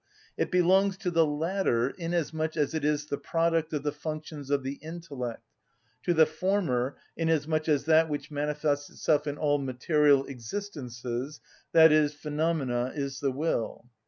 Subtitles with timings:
[0.35, 4.63] It belongs to the latter inasmuch as it is the product of the functions of
[4.63, 5.43] the intellect,
[6.01, 11.39] to the former inasmuch as that which manifests itself in all material existences,
[11.75, 13.91] i.e., phenomena is the will.